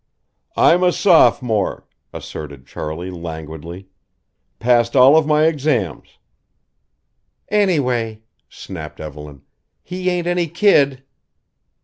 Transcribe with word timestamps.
"I'm 0.57 0.81
a 0.81 0.91
sophomore," 0.91 1.85
asserted 2.11 2.65
Charley 2.65 3.11
languidly. 3.11 3.87
"Passed 4.57 4.95
all 4.95 5.15
of 5.15 5.27
my 5.27 5.45
exams." 5.45 6.17
"Anyway," 7.49 8.23
snapped 8.49 8.99
Evelyn, 8.99 9.43
"he 9.83 10.09
ain't 10.09 10.25
any 10.25 10.47
kid!" 10.47 11.03